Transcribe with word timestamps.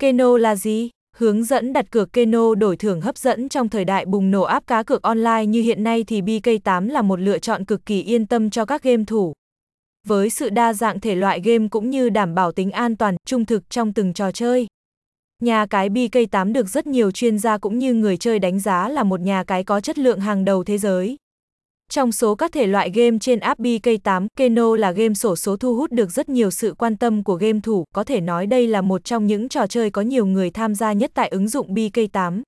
Keno 0.00 0.36
là 0.36 0.56
gì? 0.56 0.90
Hướng 1.16 1.44
dẫn 1.44 1.72
đặt 1.72 1.90
cược 1.90 2.12
Keno 2.12 2.54
đổi 2.54 2.76
thưởng 2.76 3.00
hấp 3.00 3.18
dẫn 3.18 3.48
trong 3.48 3.68
thời 3.68 3.84
đại 3.84 4.06
bùng 4.06 4.30
nổ 4.30 4.42
áp 4.42 4.66
cá 4.66 4.82
cược 4.82 5.02
online 5.02 5.46
như 5.46 5.62
hiện 5.62 5.84
nay 5.84 6.04
thì 6.04 6.22
BK8 6.22 6.90
là 6.90 7.02
một 7.02 7.20
lựa 7.20 7.38
chọn 7.38 7.64
cực 7.64 7.86
kỳ 7.86 8.02
yên 8.02 8.26
tâm 8.26 8.50
cho 8.50 8.64
các 8.64 8.82
game 8.82 9.04
thủ. 9.04 9.32
Với 10.06 10.30
sự 10.30 10.50
đa 10.50 10.72
dạng 10.72 11.00
thể 11.00 11.14
loại 11.14 11.40
game 11.40 11.68
cũng 11.68 11.90
như 11.90 12.08
đảm 12.08 12.34
bảo 12.34 12.52
tính 12.52 12.70
an 12.70 12.96
toàn, 12.96 13.16
trung 13.26 13.44
thực 13.44 13.70
trong 13.70 13.92
từng 13.92 14.12
trò 14.12 14.32
chơi. 14.32 14.66
Nhà 15.42 15.66
cái 15.66 15.88
BK8 15.88 16.52
được 16.52 16.68
rất 16.68 16.86
nhiều 16.86 17.10
chuyên 17.10 17.38
gia 17.38 17.58
cũng 17.58 17.78
như 17.78 17.94
người 17.94 18.16
chơi 18.16 18.38
đánh 18.38 18.60
giá 18.60 18.88
là 18.88 19.02
một 19.02 19.20
nhà 19.20 19.44
cái 19.44 19.64
có 19.64 19.80
chất 19.80 19.98
lượng 19.98 20.20
hàng 20.20 20.44
đầu 20.44 20.64
thế 20.64 20.78
giới. 20.78 21.16
Trong 21.92 22.12
số 22.12 22.34
các 22.34 22.52
thể 22.52 22.66
loại 22.66 22.90
game 22.90 23.18
trên 23.20 23.40
app 23.40 23.60
BK8, 23.60 24.26
Keno 24.36 24.76
là 24.76 24.92
game 24.92 25.14
sổ 25.14 25.36
số 25.36 25.56
thu 25.56 25.76
hút 25.76 25.92
được 25.92 26.10
rất 26.10 26.28
nhiều 26.28 26.50
sự 26.50 26.74
quan 26.78 26.96
tâm 26.96 27.24
của 27.24 27.34
game 27.34 27.60
thủ, 27.62 27.84
có 27.94 28.04
thể 28.04 28.20
nói 28.20 28.46
đây 28.46 28.66
là 28.66 28.80
một 28.80 29.04
trong 29.04 29.26
những 29.26 29.48
trò 29.48 29.66
chơi 29.66 29.90
có 29.90 30.02
nhiều 30.02 30.26
người 30.26 30.50
tham 30.50 30.74
gia 30.74 30.92
nhất 30.92 31.10
tại 31.14 31.28
ứng 31.28 31.48
dụng 31.48 31.74
BK8. 31.74 32.42